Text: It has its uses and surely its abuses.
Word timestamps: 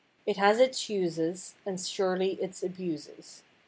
It 0.25 0.37
has 0.37 0.57
its 0.59 0.89
uses 0.89 1.53
and 1.63 1.79
surely 1.79 2.31
its 2.41 2.63
abuses. 2.63 3.43